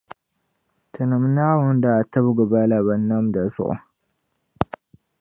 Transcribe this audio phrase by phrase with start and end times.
[0.91, 3.75] Tinim’ Naawuni daa tibgi bala binnamda zuɣu.